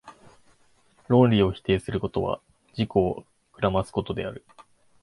[1.09, 2.41] 論理を否定することは、
[2.75, 4.43] 自己を暗ますことである。